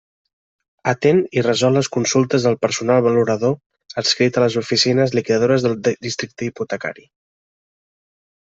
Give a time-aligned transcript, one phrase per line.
[0.91, 3.53] Atén i resol les consultes del personal valorador
[4.03, 7.07] adscrit a les oficines liquidadores de districte hipotecari.